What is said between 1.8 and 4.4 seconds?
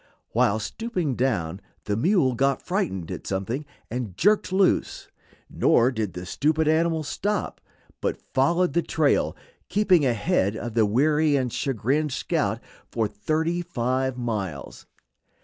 the mule got frightened at something and